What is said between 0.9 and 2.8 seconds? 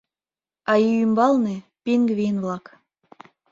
ӱмбалне— пингвин-влак.